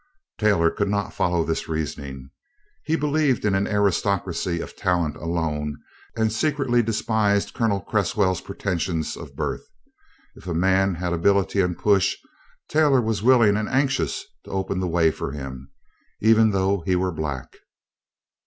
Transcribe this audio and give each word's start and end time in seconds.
Taylor 0.39 0.71
could 0.71 0.87
not 0.89 1.13
follow 1.13 1.43
this 1.43 1.69
reasoning. 1.69 2.31
He 2.83 2.95
believed 2.95 3.45
in 3.45 3.53
an 3.53 3.67
aristocracy 3.67 4.59
of 4.59 4.75
talent 4.75 5.15
alone, 5.15 5.77
and 6.17 6.33
secretly 6.33 6.81
despised 6.81 7.53
Colonel 7.53 7.81
Cresswell's 7.81 8.41
pretensions 8.41 9.15
of 9.15 9.35
birth. 9.35 9.61
If 10.35 10.47
a 10.47 10.55
man 10.55 10.95
had 10.95 11.13
ability 11.13 11.61
and 11.61 11.77
push 11.77 12.15
Taylor 12.67 12.99
was 12.99 13.21
willing 13.21 13.55
and 13.57 13.69
anxious 13.69 14.25
to 14.45 14.49
open 14.49 14.79
the 14.79 14.87
way 14.87 15.11
for 15.11 15.33
him, 15.33 15.69
even 16.19 16.49
though 16.49 16.79
he 16.83 16.95
were 16.95 17.11
black. 17.11 17.57